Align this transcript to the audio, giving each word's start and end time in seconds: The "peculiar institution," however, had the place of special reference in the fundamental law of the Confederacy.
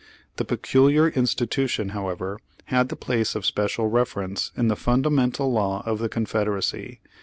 The 0.37 0.45
"peculiar 0.45 1.09
institution," 1.09 1.89
however, 1.89 2.39
had 2.65 2.89
the 2.89 2.95
place 2.95 3.35
of 3.35 3.45
special 3.45 3.85
reference 3.87 4.51
in 4.57 4.67
the 4.67 4.75
fundamental 4.75 5.51
law 5.53 5.83
of 5.85 5.99
the 5.99 6.09
Confederacy. 6.09 7.01